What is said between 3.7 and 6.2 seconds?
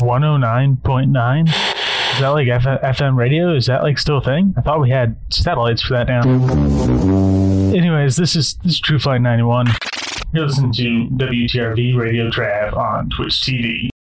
like still a thing? I thought we had satellites for that